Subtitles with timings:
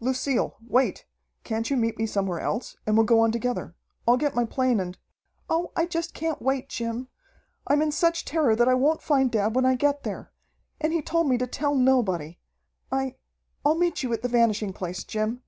[0.00, 1.06] "Lucille, wait!
[1.44, 3.76] Can't you meet me somewhere else, and we'll go on together.
[4.08, 4.98] I'll get my plane and"
[5.48, 7.06] "Oh, I just can't wait, Jim!
[7.64, 10.32] I'm in such terror that I won't find dad when I get there.
[10.80, 12.40] And he told me to tell nobody.
[12.90, 13.14] I
[13.64, 15.44] I'll meet you at the Vanishing Place, Jim."